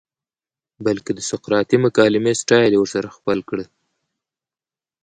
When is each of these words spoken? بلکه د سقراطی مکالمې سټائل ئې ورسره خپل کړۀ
بلکه 0.85 1.11
د 1.17 1.19
سقراطی 1.29 1.77
مکالمې 1.85 2.33
سټائل 2.41 2.71
ئې 2.75 2.79
ورسره 2.81 3.15
خپل 3.17 3.39
کړۀ 3.49 3.65